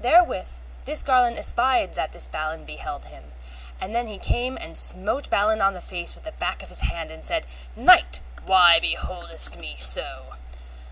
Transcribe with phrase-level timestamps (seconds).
[0.00, 0.54] Therewith
[0.86, 3.30] this Garlon espied that this Balin beheld him,
[3.80, 6.80] and then he came and smote Balin on the face with the back of his
[6.80, 7.46] hand, and said,
[7.76, 10.34] Knight, why beholdest me so?